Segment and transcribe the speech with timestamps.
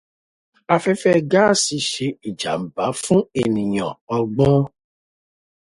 [0.75, 4.61] Afẹ́fẹ́ gáàsì ṣe ìjàmba fún ènìyàn ọgbọ̀n.